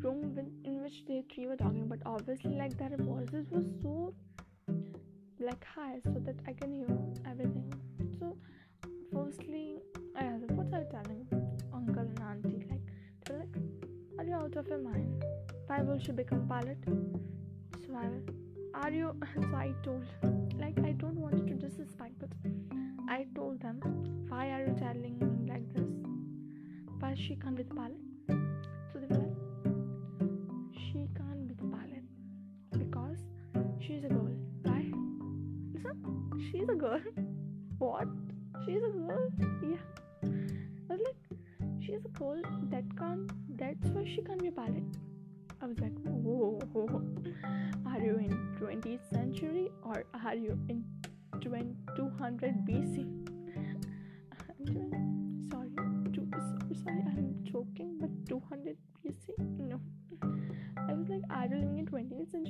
room 0.03 0.39
in 0.65 0.83
which 0.83 1.05
they 1.07 1.23
three 1.35 1.47
were 1.47 1.57
talking 1.57 1.87
but 1.87 1.99
obviously 2.07 2.55
like 2.55 2.77
their 2.79 2.97
voices 2.99 3.47
were 3.51 3.65
so 3.83 4.15
like 5.41 5.65
high 5.65 5.99
so 6.05 6.19
that 6.21 6.37
i 6.47 6.53
can 6.53 6.73
hear 6.73 6.87
everything. 7.31 7.73
So 8.19 8.37
firstly 9.13 9.77
i 10.17 10.25
asked 10.25 10.51
what 10.53 10.73
are 10.73 10.81
you 10.81 10.89
telling 10.91 11.34
out 14.35 14.57
of 14.57 14.69
your 14.69 14.79
mind? 14.79 15.25
Why 15.67 15.83
will 15.83 15.99
she 15.99 16.13
become 16.13 16.47
pilot 16.47 16.79
so 17.87 17.95
i 17.97 18.09
are 18.83 18.91
you 18.91 19.15
so 19.35 19.57
i 19.57 19.73
told 19.83 20.05
like 20.63 20.79
i 20.89 20.93
don't 21.03 21.19
want 21.25 21.47
to 21.49 21.55
disrespect 21.55 22.15
but 22.19 22.31
i 23.09 23.27
told 23.35 23.61
them 23.61 23.81
why 24.29 24.51
are 24.51 24.61
you 24.67 24.75
telling 24.79 25.19
me 25.19 25.49
like 25.49 25.67
this? 25.75 25.91
Why 26.99 27.15
she 27.15 27.37
can't 27.37 27.57
be 27.57 27.63
the 27.63 27.75
pilot 27.75 27.99
so 28.93 28.99
they 28.99 29.07
were 29.07 29.23
like 29.23 29.37
she 30.85 31.09
can't 31.19 31.47
be 31.49 31.55
the 31.55 31.69
pilot 31.77 32.05
because 32.79 33.19
she's 33.81 34.05
a 34.05 34.09
girl. 34.09 34.35
Why? 34.63 34.83
Listen 35.75 35.97
she's 36.51 36.69
a 36.69 36.75
girl. 36.75 37.01
What? 37.79 38.09
She's 38.65 38.83
a 38.83 38.89
girl 38.89 39.04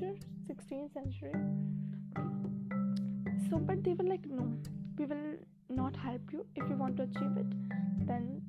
century, 0.04 0.20
16th 0.48 0.92
century? 0.92 1.32
So, 3.48 3.58
but 3.58 3.82
they 3.84 3.94
were 3.94 4.04
like, 4.04 4.26
no, 4.26 4.52
we 4.98 5.06
will 5.06 5.36
not 5.68 5.96
help 5.96 6.32
you. 6.32 6.46
If 6.54 6.68
you 6.68 6.76
want 6.76 6.96
to 6.98 7.04
achieve 7.04 7.36
it, 7.36 8.06
then 8.06 8.42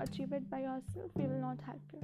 achieve 0.00 0.32
it 0.32 0.48
by 0.50 0.60
yourself. 0.60 1.10
We 1.14 1.26
will 1.26 1.40
not 1.40 1.58
help 1.64 1.82
you. 1.92 2.00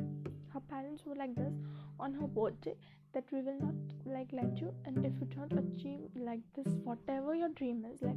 Her 0.52 0.60
parents 0.60 1.02
were 1.04 1.14
like 1.14 1.34
this 1.34 1.52
on 1.98 2.14
her 2.14 2.26
birthday 2.26 2.74
that 3.12 3.24
we 3.32 3.40
will 3.40 3.58
not 3.60 3.74
like 4.04 4.28
let 4.32 4.58
you 4.60 4.72
and 4.84 5.04
if 5.04 5.12
you 5.20 5.26
don't 5.34 5.52
achieve 5.52 6.00
like 6.14 6.40
this 6.54 6.66
whatever 6.84 7.34
your 7.34 7.48
dream 7.50 7.86
is 7.90 8.02
like 8.02 8.16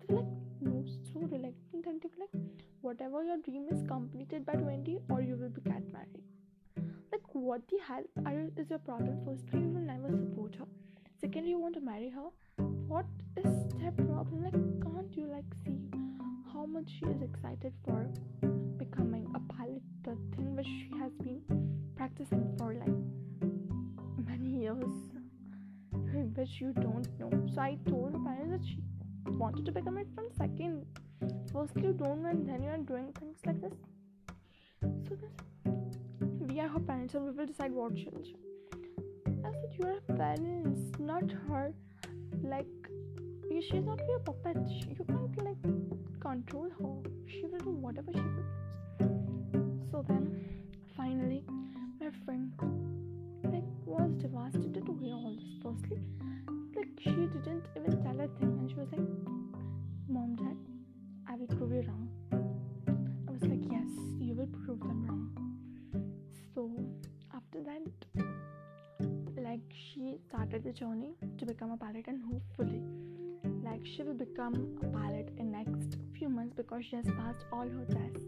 they 0.00 0.14
were 0.14 0.20
like 0.20 0.30
no 0.62 0.82
so 1.12 1.20
reluctant 1.20 1.84
and 1.84 2.00
they 2.00 2.08
were 2.08 2.24
like 2.24 2.42
whatever 2.80 3.22
your 3.22 3.36
dream 3.38 3.66
is 3.70 3.82
completed 3.86 4.46
by 4.46 4.54
20 4.54 4.98
or 5.10 5.20
you 5.20 5.36
will 5.36 5.50
be 5.50 5.60
get 5.60 5.92
married 5.92 6.24
what 7.40 7.62
the 7.68 7.78
hell 7.88 8.48
is 8.58 8.68
your 8.68 8.78
problem 8.80 9.18
firstly 9.24 9.60
you 9.60 9.68
will 9.68 9.80
never 9.80 10.10
support 10.10 10.54
her. 10.56 10.66
Secondly 11.20 11.50
you 11.50 11.58
want 11.58 11.74
to 11.74 11.80
marry 11.80 12.10
her. 12.10 12.28
What 12.86 13.06
is 13.34 13.50
their 13.78 13.92
problem? 13.92 14.44
Like 14.44 14.52
can't 14.82 15.16
you 15.16 15.26
like 15.26 15.50
see 15.64 15.78
how 16.52 16.66
much 16.66 16.90
she 16.98 17.06
is 17.06 17.22
excited 17.22 17.72
for 17.84 18.06
becoming 18.76 19.26
a 19.34 19.40
pilot? 19.54 19.82
The 20.02 20.16
thing 20.36 20.54
which 20.54 20.66
she 20.66 20.90
has 20.98 21.12
been 21.22 21.40
practicing 21.96 22.54
for 22.58 22.74
like 22.74 22.98
many 24.28 24.50
years 24.64 24.84
which 26.36 26.60
you 26.60 26.74
don't 26.74 27.08
know. 27.18 27.30
So 27.54 27.60
i 27.62 27.78
told 27.88 28.12
her 28.12 28.18
parents 28.18 28.50
that 28.52 28.66
she 28.68 28.82
wanted 29.38 29.64
to 29.64 29.72
become 29.72 29.96
it 29.96 30.08
from 30.14 30.26
second. 30.36 30.84
Firstly 31.52 31.84
you 31.84 31.92
don't 31.94 32.26
and 32.26 32.46
then 32.46 32.62
you 32.62 32.68
are 32.68 32.76
doing 32.76 33.14
things 33.18 33.38
like 33.46 33.62
this. 33.62 33.72
So 35.08 35.14
this 35.14 35.49
we 36.50 36.60
are 36.60 36.68
her 36.68 36.80
parents 36.80 37.14
and 37.14 37.24
we 37.24 37.30
will 37.30 37.46
decide 37.46 37.72
what 37.72 37.96
she 37.96 38.08
will 38.12 38.22
do 38.22 38.36
i 39.44 39.52
said 39.58 39.78
you 39.78 39.86
are 39.86 40.16
parents 40.16 40.90
not 41.00 41.30
her. 41.48 41.72
Like 42.42 42.66
she's 43.68 43.84
not 43.84 44.00
your 44.06 44.20
puppet. 44.20 44.56
You 44.98 45.04
can't 45.04 45.44
like 45.44 46.20
control 46.20 46.68
her. 46.78 47.10
She 47.26 47.46
will 47.46 47.58
do 47.58 47.70
whatever 47.70 48.12
she 48.12 48.20
wants. 48.20 49.90
So 49.90 50.04
then 50.06 50.24
finally 50.96 51.44
my 52.00 52.10
friend 52.24 52.52
like 53.44 53.64
was 53.84 54.12
devastated 54.22 54.86
to 54.86 54.96
hear 55.00 55.14
all 55.14 55.34
this 55.34 55.56
firstly. 55.62 55.98
Like 56.76 56.88
she 57.00 57.10
didn't 57.10 57.66
even 57.76 58.02
tell 58.04 58.20
a 58.20 58.28
thing. 58.38 58.52
And 58.60 58.70
she 58.70 58.76
was 58.76 58.88
like 58.92 59.08
mom 60.08 60.34
dad 60.36 60.56
i 61.28 61.36
will 61.36 61.46
prove 61.58 61.72
you 61.72 61.84
wrong. 61.88 62.08
I 63.28 63.32
was 63.32 63.42
like 63.42 63.64
yes 63.70 63.90
you 64.18 64.34
will 64.34 64.52
prove 64.64 64.80
them 64.80 65.06
wrong 65.08 65.49
started 70.50 70.64
the 70.64 70.72
journey 70.72 71.12
to 71.38 71.46
become 71.46 71.70
a 71.70 71.76
pilot 71.76 72.06
and 72.08 72.20
hopefully 72.28 72.82
like 73.62 73.86
she 73.86 74.02
will 74.02 74.14
become 74.14 74.54
a 74.82 74.86
pilot 74.86 75.28
in 75.38 75.52
next 75.52 75.96
few 76.18 76.28
months 76.28 76.54
because 76.56 76.84
she 76.84 76.96
has 76.96 77.04
passed 77.04 77.44
all 77.52 77.68
her 77.68 77.84
tests. 77.88 78.26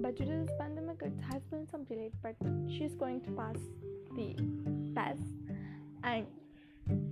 But 0.00 0.16
due 0.16 0.24
to 0.24 0.36
this 0.44 0.50
pandemic 0.58 1.02
it 1.02 1.12
has 1.30 1.42
been 1.50 1.68
some 1.70 1.84
delayed 1.84 2.12
but 2.22 2.34
she's 2.66 2.94
going 2.94 3.20
to 3.22 3.30
pass 3.32 3.58
the 4.16 4.34
test 4.94 5.20
and 6.02 6.26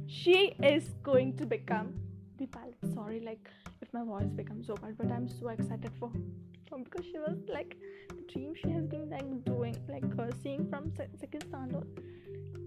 she 0.06 0.54
is 0.62 0.84
going 1.02 1.36
to 1.36 1.44
become 1.44 1.92
the 2.38 2.46
pilot. 2.46 2.78
Sorry 2.94 3.20
like 3.20 3.50
if 3.82 3.92
my 3.92 4.02
voice 4.02 4.32
becomes 4.34 4.66
so 4.66 4.76
bad 4.76 4.96
but 4.96 5.10
i'm 5.12 5.28
so 5.28 5.48
excited 5.48 5.90
for 6.00 6.08
her 6.08 6.78
because 6.78 7.04
she 7.04 7.18
was 7.18 7.36
like 7.52 7.76
the 8.08 8.32
dream 8.32 8.54
she 8.54 8.70
has 8.70 8.86
been 8.86 9.10
like 9.10 9.44
doing 9.44 9.76
like 9.90 10.04
uh, 10.18 10.30
seeing 10.42 10.66
from 10.70 10.90
se- 10.96 11.10
second 11.20 11.44
standard 11.48 11.86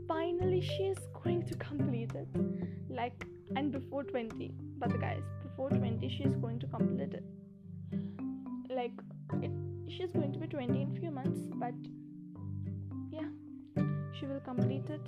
finally 0.07 0.61
she 0.61 0.83
is 0.83 0.97
going 1.23 1.43
to 1.45 1.55
complete 1.55 2.11
it. 2.15 2.27
Like 2.89 3.25
and 3.55 3.71
before 3.71 4.03
20 4.03 4.51
but 4.77 4.99
guys 4.99 5.23
before 5.43 5.69
20 5.69 6.09
she 6.09 6.23
is 6.23 6.35
going 6.35 6.59
to 6.59 6.67
complete 6.67 7.13
it. 7.13 7.23
Like 8.69 8.93
it, 9.41 9.51
she's 9.87 10.11
going 10.11 10.33
to 10.33 10.39
be 10.39 10.47
20 10.47 10.81
in 10.81 10.97
few 10.99 11.11
months 11.11 11.39
but 11.55 11.73
yeah 13.11 13.29
she 14.19 14.25
will 14.25 14.41
complete 14.41 14.89
it. 14.89 15.05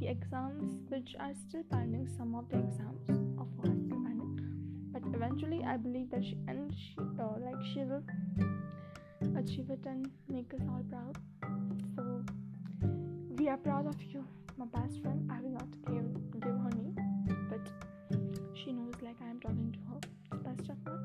The 0.00 0.08
exams 0.08 0.78
which 0.88 1.16
are 1.18 1.32
still 1.48 1.62
pending 1.70 2.08
some 2.16 2.34
of 2.34 2.48
the 2.50 2.58
exams 2.58 3.08
of 3.40 3.48
her 3.62 3.70
are 3.70 3.80
still 3.86 4.02
pending. 4.04 4.40
But 4.92 5.02
eventually 5.14 5.64
i 5.64 5.76
believe 5.76 6.10
that 6.10 6.22
she 6.24 6.36
and 6.48 6.72
she 6.74 6.96
uh, 6.98 7.38
like 7.44 7.62
she 7.72 7.84
will 7.84 8.02
achieve 9.38 9.70
it 9.70 9.84
and 9.86 10.08
make 10.28 10.52
us 10.54 10.60
all 10.68 10.84
proud 10.90 11.18
we 13.46 13.52
are 13.52 13.58
proud 13.58 13.86
of 13.86 14.02
you 14.02 14.24
my 14.58 14.64
best 14.64 15.00
friend. 15.02 15.30
I 15.32 15.40
will 15.40 15.50
not 15.50 15.68
give 15.88 16.40
give 16.40 16.56
her 16.62 16.70
name 16.76 16.96
but 17.48 17.68
she 18.60 18.72
knows 18.72 18.94
like 19.00 19.20
i 19.24 19.28
am 19.30 19.38
talking 19.38 19.68
to 19.74 19.78
her. 19.88 20.00
Best 20.46 20.70
of 20.70 20.78
her 20.86 20.96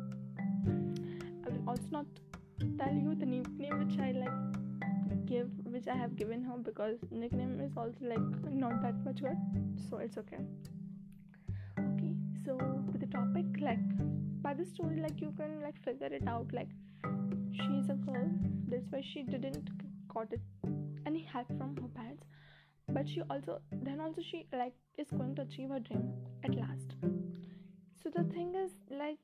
i 1.46 1.50
will 1.52 1.70
also 1.70 1.84
not 1.92 2.08
tell 2.80 2.96
you 3.02 3.14
the 3.14 3.28
nickname 3.28 3.78
which 3.82 4.00
i 4.00 4.10
like 4.24 5.28
give 5.28 5.52
which 5.76 5.88
i 5.88 5.96
have 5.96 6.16
given 6.16 6.42
her 6.44 6.58
because 6.70 6.98
nickname 7.12 7.62
is 7.62 7.78
also 7.78 8.10
like 8.14 8.52
not 8.64 8.82
that 8.82 9.06
much 9.06 9.22
good 9.22 9.38
so 9.88 9.98
it's 9.98 10.18
okay. 10.18 10.42
Okay 11.78 12.16
so 12.44 12.58
with 12.92 13.02
the 13.02 13.12
topic 13.20 13.46
like 13.70 13.88
by 14.42 14.56
the 14.56 14.66
story 14.66 15.00
like 15.00 15.22
you 15.22 15.32
can 15.38 15.62
like 15.62 15.80
figure 15.86 16.12
it 16.20 16.28
out 16.28 16.48
like 16.52 16.70
she's 17.54 17.90
a 17.90 18.00
girl. 18.10 18.30
That's 18.68 18.90
why 18.90 19.04
she 19.14 19.22
didn't 19.22 19.70
got 20.12 20.34
it 20.34 20.42
any 21.06 21.28
help 21.32 21.48
from 21.48 21.76
her 21.78 21.90
parents 21.96 22.31
but 22.94 23.08
she 23.08 23.22
also 23.30 23.60
then 23.72 24.00
also 24.00 24.22
she 24.22 24.46
like 24.54 24.74
is 24.98 25.10
going 25.12 25.36
to 25.36 25.44
achieve 25.44 25.70
her 25.70 25.80
dream 25.80 26.12
at 26.44 26.56
last. 26.56 26.96
So 28.04 28.10
the 28.10 28.24
thing 28.24 28.56
is 28.56 28.72
like 28.90 29.20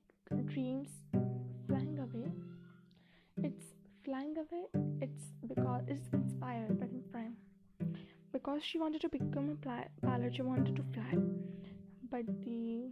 dreams 0.46 0.90
flying 1.68 2.00
away. 2.00 2.32
It's 3.44 3.66
flying 4.04 4.36
away 4.38 4.66
it's 5.02 5.32
because 5.48 5.84
it's 5.88 6.08
inspired 6.14 6.80
by 6.80 6.88
the 6.88 7.02
prime. 7.12 7.36
Because 8.32 8.64
she 8.64 8.78
wanted 8.80 9.02
to 9.02 9.10
become 9.10 9.50
a 9.50 9.56
pli- 9.56 9.90
pilot 10.02 10.36
she 10.36 10.42
wanted 10.42 10.76
to 10.76 10.84
fly. 10.94 11.18
But 12.10 12.26
the 12.44 12.90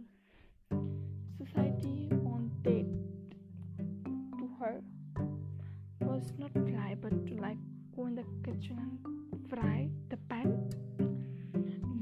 society 1.38 2.08
wanted 2.12 2.86
to 4.38 4.50
her 4.60 4.80
was 6.00 6.32
not 6.38 6.52
fly 6.52 6.96
but 7.00 7.26
to 7.26 7.34
like 7.34 7.58
go 7.94 8.06
in 8.06 8.14
the 8.14 8.24
kitchen 8.44 8.78
and 8.78 9.25
fry 9.48 9.88
the 10.10 10.16
pan? 10.28 10.70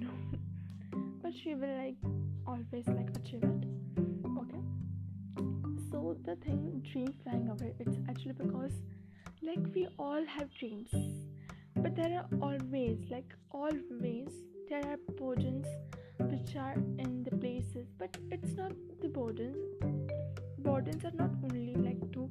No. 0.03 0.11
But 1.23 1.33
she 1.35 1.55
will 1.55 1.77
like 1.77 1.97
always 2.47 2.87
like 2.89 3.11
achieve 3.17 3.45
it. 3.45 3.65
Okay? 4.43 4.63
So 5.91 6.17
the 6.25 6.37
thing 6.37 6.83
dream 6.91 7.15
flying 7.23 7.49
away 7.49 7.75
it's 7.79 7.97
actually 8.09 8.33
because 8.33 8.73
like 9.43 9.59
we 9.75 9.89
all 9.99 10.25
have 10.25 10.49
dreams. 10.59 10.91
But 11.77 11.97
there 11.97 12.13
are 12.19 12.29
always 12.41 12.99
like 13.11 13.35
always 13.51 14.29
there 14.69 14.85
are 14.87 14.99
burdens 15.19 15.67
which 16.19 16.57
are 16.57 16.75
in 16.99 17.25
the 17.25 17.37
places. 17.37 17.87
But 17.99 18.17
it's 18.31 18.55
not 18.55 18.73
the 19.03 19.09
burdens. 19.09 19.57
Burdens 20.59 21.05
are 21.05 21.17
not 21.23 21.31
only 21.43 21.75
like 21.75 22.13
to 22.13 22.31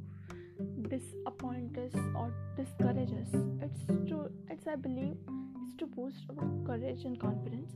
disappoint 0.94 1.78
us 1.78 1.94
or 2.16 2.32
discourage 2.56 3.12
us. 3.22 3.32
It's 3.66 3.86
to 4.10 4.30
it's 4.50 4.68
i 4.68 4.76
believe 4.76 5.16
it's 5.62 5.76
to 5.80 5.86
boost 5.88 6.26
our 6.30 6.50
courage 6.68 7.04
and 7.06 7.20
confidence. 7.20 7.72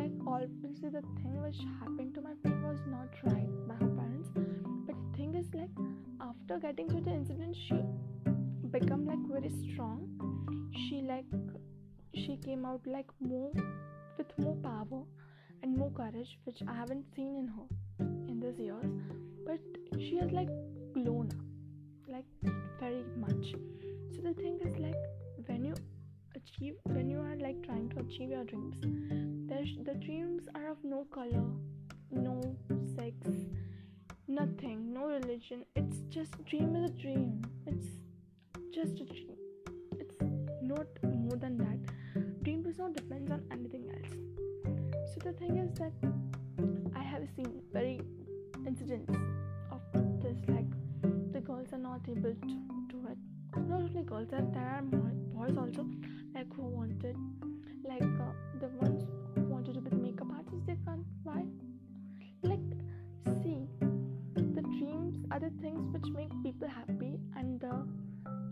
Like 0.00 0.12
obviously 0.26 0.90
the 0.96 1.02
thing 1.20 1.40
which 1.42 1.60
happened 1.80 2.14
to 2.16 2.20
my 2.20 2.34
friend 2.42 2.62
was 2.64 2.80
not 2.86 3.08
right 3.24 3.52
by 3.68 3.76
her 3.82 3.90
parents. 4.00 4.28
But 4.86 4.96
the 4.96 5.16
thing 5.16 5.34
is 5.34 5.46
like 5.54 5.70
after 6.20 6.58
getting 6.58 6.90
through 6.90 7.04
the 7.08 7.14
incident 7.20 7.56
she 7.68 7.80
become 8.76 9.06
like 9.06 9.24
very 9.36 9.52
strong. 9.62 10.02
She 10.74 11.00
like 11.12 11.30
she 12.14 12.36
came 12.48 12.66
out 12.66 12.86
like 12.86 13.08
more 13.20 13.52
with 14.18 14.38
more 14.38 14.56
power 14.56 15.02
and 15.62 15.76
more 15.76 15.90
courage 15.90 16.38
which 16.44 16.60
i 16.68 16.74
haven't 16.74 17.06
seen 17.16 17.34
in 17.44 17.48
her 17.56 17.66
in 18.28 18.40
these 18.40 18.60
years. 18.66 18.92
But 19.46 19.60
she 19.98 20.18
has 20.18 20.30
like 20.40 20.52
blown 20.92 21.32
up 21.38 21.41
like 22.42 22.54
very 22.80 23.04
much. 23.16 23.54
So 24.14 24.22
the 24.22 24.34
thing 24.34 24.58
is 24.64 24.76
like 24.78 24.94
when 25.46 25.64
you 25.64 25.74
achieve 26.34 26.74
when 26.84 27.08
you 27.10 27.18
are 27.18 27.36
like 27.36 27.62
trying 27.64 27.88
to 27.90 28.00
achieve 28.00 28.30
your 28.30 28.44
dreams 28.44 28.76
there's 29.48 29.76
the 29.84 29.94
dreams 29.94 30.48
are 30.54 30.70
of 30.70 30.78
no 30.82 31.04
color 31.12 31.44
no 32.10 32.56
sex 32.96 33.14
nothing 34.32 34.92
no 34.92 35.06
religion. 35.06 35.64
It's 35.76 35.98
just 36.08 36.42
dream 36.46 36.74
is 36.76 36.90
a 36.90 36.94
dream. 36.94 37.42
It's 37.66 37.88
just 38.74 39.00
a 39.00 39.04
dream. 39.04 39.36
It's 39.98 40.16
not 40.62 40.86
more 41.02 41.36
than 41.36 41.58
that. 41.58 42.42
Dream 42.42 42.62
does 42.62 42.78
not 42.78 42.94
depend 42.94 43.30
on 43.30 43.42
anything 43.50 43.84
else. 43.90 45.12
So 45.12 45.20
the 45.20 45.32
thing 45.32 45.58
is 45.58 45.70
that 45.78 45.92
i 46.96 47.02
have 47.02 47.22
seen 47.36 47.60
very 47.72 48.00
incidents 48.66 49.12
of 49.70 49.80
this 50.22 50.36
like 50.48 50.70
girls 51.44 51.68
are 51.72 51.78
not 51.78 52.00
able 52.08 52.34
to 52.34 52.48
do 52.88 53.06
it 53.10 53.18
not 53.56 53.82
only 53.82 54.02
girls 54.02 54.28
there, 54.30 54.40
are 54.40 54.82
boys 54.82 55.56
also 55.56 55.86
like 56.34 56.46
who 56.54 56.62
wanted 56.62 57.16
like 57.84 58.02
uh, 58.02 58.32
the 58.60 58.68
ones 58.80 59.02
who 59.34 59.42
wanted 59.42 59.74
to 59.74 59.80
be 59.80 59.94
makeup 59.96 60.28
artists 60.30 60.66
they 60.66 60.76
can't 60.86 61.04
why? 61.22 61.44
Like 62.42 62.60
see 63.42 63.66
the 64.34 64.62
dreams 64.62 65.24
are 65.30 65.40
the 65.40 65.50
things 65.60 65.92
which 65.92 66.10
make 66.14 66.30
people 66.42 66.68
happy 66.68 67.18
and 67.36 67.60
the 67.60 67.86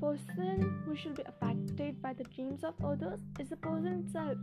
person 0.01 0.83
who 0.85 0.97
should 0.97 1.15
be 1.15 1.23
affected 1.23 2.01
by 2.03 2.13
the 2.13 2.25
dreams 2.25 2.65
of 2.65 2.75
others 2.85 3.21
is 3.39 3.49
the 3.51 3.57
person 3.57 4.05
itself. 4.07 4.37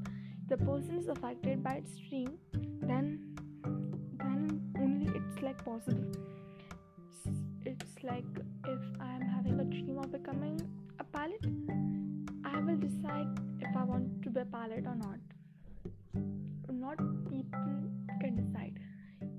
The 0.47 0.57
person 0.57 0.97
is 0.97 1.07
affected 1.07 1.63
by 1.63 1.73
its 1.75 1.97
dream 2.09 2.37
then 2.81 3.19
then 4.19 4.61
only 4.79 5.11
it's 5.15 5.41
like 5.41 5.63
possible 5.63 6.11
like 8.07 8.39
if 8.73 8.83
i 9.05 9.09
am 9.13 9.21
having 9.35 9.59
a 9.59 9.65
dream 9.65 9.97
of 10.03 10.11
becoming 10.11 10.57
a 10.99 11.03
pilot 11.15 11.45
i 12.51 12.59
will 12.67 12.77
decide 12.83 13.39
if 13.59 13.75
i 13.75 13.83
want 13.83 14.21
to 14.23 14.29
be 14.29 14.41
a 14.41 14.45
pilot 14.45 14.85
or 14.85 14.95
not. 14.95 15.19
Not 16.79 16.97
people 17.29 17.69
can 18.21 18.35
decide. 18.35 18.79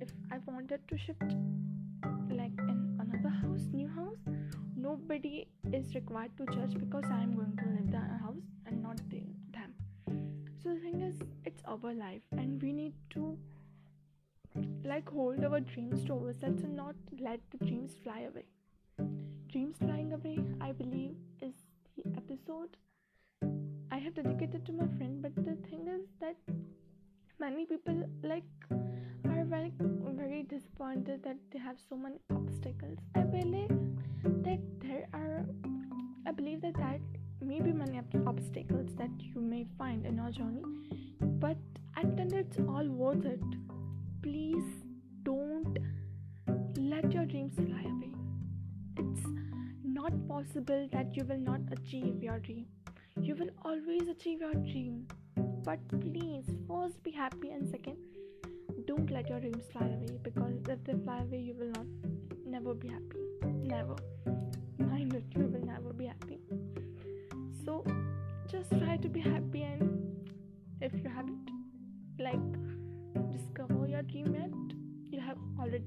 If 0.00 0.10
i 0.32 0.38
wanted 0.46 0.80
to 0.88 0.98
shift 0.98 1.34
like 2.40 2.58
in 2.72 2.80
another 3.04 3.32
house 3.42 3.68
new 3.72 3.88
house 3.88 4.18
nobody 4.76 5.46
is 5.72 5.94
required 5.94 6.36
to 6.40 6.46
judge 6.56 6.74
because 6.84 7.04
i 7.18 7.22
am 7.22 7.34
going 7.36 7.56
to 7.62 7.68
live 7.76 7.90
the 7.92 8.04
house 8.24 8.50
and 8.66 8.82
not 8.82 9.00
the, 9.08 9.22
them. 9.52 9.72
So 10.62 10.74
the 10.74 10.80
thing 10.80 11.00
is 11.02 11.16
it's 11.44 11.62
our 11.66 11.94
life 11.94 12.22
and 12.32 12.60
we 12.60 12.72
need 12.72 12.94
to 13.10 13.38
like 14.84 15.08
hold 15.08 15.44
our 15.44 15.60
dreams 15.60 16.04
to 16.06 16.14
ourselves 16.14 16.62
and 16.62 16.76
not 16.76 16.94
let 17.20 17.40
the 17.50 17.64
dreams 17.64 17.94
fly 18.02 18.20
away 18.30 18.46
dreams 19.58 19.78
flying 19.84 20.12
away 20.12 20.38
i 20.64 20.70
believe 20.70 21.14
is 21.42 21.54
the 21.96 22.02
episode. 22.16 22.76
I 23.90 23.98
have 24.04 24.14
dedicated 24.14 24.64
to 24.66 24.72
my 24.72 24.86
friend 24.96 25.20
but 25.20 25.34
the 25.34 25.56
thing 25.68 25.88
is 25.94 26.04
that 26.20 26.36
many 27.40 27.64
people 27.66 28.04
like 28.22 28.44
are 28.70 29.44
very 29.54 29.72
very 30.20 30.44
disappointed 30.44 31.24
that 31.24 31.38
they 31.50 31.58
have 31.58 31.76
so 31.88 31.96
many 31.96 32.20
obstacles. 32.30 32.98
I 33.16 33.22
believe 33.22 33.74
that 34.46 34.60
there 34.84 35.06
are 35.12 35.44
i 36.26 36.36
believe 36.42 36.60
that 36.66 36.78
that 36.84 37.00
may 37.40 37.60
be 37.60 37.72
many 37.72 38.00
obstacles 38.26 38.94
that 39.02 39.26
you 39.30 39.40
may 39.40 39.64
find 39.76 40.06
in 40.06 40.22
your 40.22 40.30
journey 40.30 40.62
but 41.46 41.56
at 41.96 42.16
the 42.16 42.22
end 42.22 42.38
it's 42.44 42.62
all 42.68 42.94
worth 43.02 43.26
it 43.34 43.58
please 44.22 44.70
don't 45.32 45.78
let 46.94 47.12
your 47.18 47.26
dreams 47.34 47.54
fly 47.66 47.84
away 47.94 48.17
not 49.98 50.16
possible 50.28 50.88
that 50.92 51.16
you 51.16 51.24
will 51.24 51.40
not 51.46 51.60
achieve 51.72 52.22
your 52.22 52.38
dream. 52.38 52.66
You 53.20 53.34
will 53.34 53.50
always 53.64 54.08
achieve 54.08 54.40
your 54.40 54.54
dream. 54.54 55.08
But 55.64 55.80
please 55.88 56.44
first 56.68 57.02
be 57.02 57.10
happy 57.10 57.50
and 57.50 57.68
second 57.68 57.96
don't 58.86 59.10
let 59.10 59.28
your 59.28 59.40
dreams 59.40 59.64
fly 59.72 59.86
away 59.86 60.18
because 60.22 60.54
if 60.74 60.84
they 60.84 60.94
fly 61.04 61.16
away 61.22 61.40
you 61.46 61.54
will 61.54 61.72
not 61.72 61.86
never 62.46 62.74
be 62.74 62.88
happy. 62.88 63.24
Never. 63.72 63.96
Mind 64.78 65.12
that 65.16 65.36
you 65.36 65.46
will 65.46 65.66
never 65.66 65.92
be 65.92 66.06
happy. 66.06 66.38
So 67.64 67.84
just 68.50 68.70
try 68.78 68.96
to 68.98 69.08
be 69.08 69.20
happy 69.20 69.62
and 69.62 70.30
if 70.80 70.94
you 71.02 71.10
haven't 71.10 71.50
like 72.20 72.46
discover 73.36 73.86
your 73.88 74.02
dream 74.02 74.32
yet 74.34 74.56
you 75.10 75.20
have 75.20 75.38
already 75.58 75.84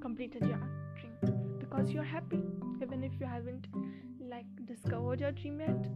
completed 0.00 0.44
your 0.52 0.62
dream 1.00 1.51
because 1.72 1.90
you're 1.90 2.04
happy 2.04 2.42
even 2.82 3.02
if 3.02 3.12
you 3.18 3.24
haven't 3.24 3.66
like 4.30 4.44
discovered 4.66 5.20
your 5.20 5.32
dream 5.32 5.60
yet. 5.60 5.86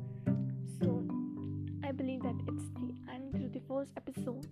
So 0.80 1.04
i 1.84 1.92
believe 1.92 2.22
that 2.22 2.36
it's 2.48 2.68
the 2.80 2.94
end 3.12 3.34
to 3.34 3.48
the 3.48 3.60
first 3.68 3.90
episode 3.96 4.46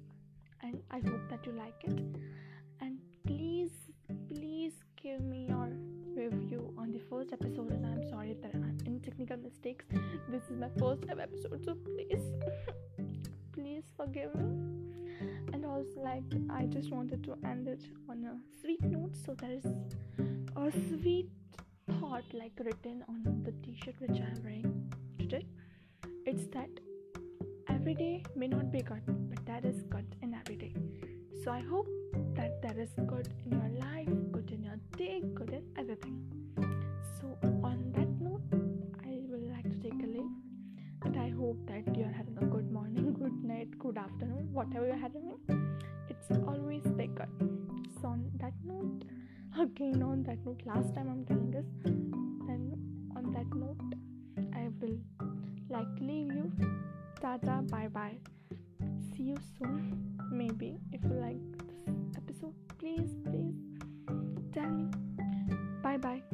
and 0.62 0.82
i 0.90 0.96
hope 0.96 1.28
that 1.30 1.46
you 1.46 1.52
like 1.52 1.82
it. 1.84 1.98
And 2.82 2.98
please 3.26 3.72
please 4.28 4.74
give 5.02 5.22
me 5.22 5.46
your 5.48 5.70
review 6.14 6.74
on 6.76 6.92
the 6.92 7.00
first 7.10 7.32
episode 7.32 7.70
and 7.70 7.86
i'm 7.86 8.06
sorry 8.10 8.32
if 8.32 8.42
there 8.42 8.60
are 8.62 8.74
any 8.86 8.98
technical 8.98 9.38
mistakes. 9.38 9.86
This 10.28 10.42
is 10.50 10.58
my 10.58 10.68
first 10.78 11.04
episode 11.08 11.64
so 11.64 11.74
please 11.74 12.24
please 13.52 13.84
forgive 13.96 14.34
me 14.34 14.93
and 15.52 15.64
also 15.64 16.00
like 16.02 16.24
i 16.50 16.64
just 16.66 16.90
wanted 16.90 17.22
to 17.24 17.36
end 17.44 17.68
it 17.68 17.82
on 18.08 18.24
a 18.24 18.36
sweet 18.60 18.82
note. 18.82 19.14
So 19.24 19.34
there 19.34 19.52
is 19.52 19.64
a 20.56 20.70
sweet 20.88 21.28
thought 22.00 22.24
like 22.32 22.52
written 22.64 23.04
on 23.08 23.42
the 23.44 23.52
t-shirt 23.62 23.94
which 23.98 24.20
i'm 24.20 24.40
wearing 24.42 24.92
today. 25.18 25.46
It's 26.26 26.46
that 26.54 26.70
every 27.68 27.94
day 27.94 28.22
may 28.34 28.48
not 28.48 28.70
be 28.72 28.80
good 28.82 29.02
but 29.30 29.44
that 29.46 29.64
is 29.64 29.82
good 29.84 30.06
in 30.22 30.34
every 30.34 30.56
day. 30.56 30.74
So 31.42 31.50
i 31.50 31.60
hope 31.60 31.88
that 32.34 32.62
there 32.62 32.78
is 32.78 32.90
good 33.06 33.28
in 33.44 33.52
your 33.52 33.70
life 33.80 34.08
good 34.32 34.50
in 34.50 34.62
your 34.62 34.78
day 34.96 35.22
good 35.34 35.50
in 35.50 35.64
everything. 35.76 36.18
So 37.20 37.36
on 37.62 37.92
that 37.96 38.08
note 38.20 38.42
i 39.04 39.20
will 39.28 39.46
like 39.54 39.68
to 39.70 39.76
take 39.78 40.02
a 40.02 40.06
leave 40.06 40.34
and 41.04 41.16
i 41.20 41.28
hope 41.30 41.58
that 41.66 41.96
you're 41.96 42.16
having 42.20 42.38
a 42.38 42.46
good 42.46 42.70
morning 42.72 43.13
night 43.54 43.78
good 43.78 43.96
afternoon 43.96 44.48
whatever 44.52 44.86
you're 44.86 44.96
having 44.96 45.32
it's 46.08 46.30
always 46.48 46.82
be 46.96 47.06
good. 47.06 47.28
So 48.00 48.08
on 48.08 48.30
that 48.40 48.52
note 48.64 49.02
again 49.60 50.02
on 50.02 50.24
that 50.24 50.44
note 50.44 50.62
last 50.64 50.94
time 50.94 51.08
i'm 51.12 51.24
telling 51.24 51.50
this 51.50 51.66
then 52.48 52.62
on 53.16 53.32
that 53.32 53.48
note 53.54 53.80
i 54.54 54.68
will 54.80 54.98
like 55.70 55.94
leave 56.00 56.32
you. 56.32 56.52
Tata 57.20 57.62
bye 57.70 57.88
bye 57.88 58.16
see 59.16 59.24
you 59.30 59.36
soon. 59.58 60.18
Maybe 60.30 60.78
if 60.92 61.02
you 61.04 61.14
like 61.26 61.44
this 61.86 62.16
episode 62.16 62.54
please 62.78 63.10
please 63.24 63.54
tell 64.52 64.70
me. 64.70 64.90
Bye 65.82 65.98
bye 65.98 66.33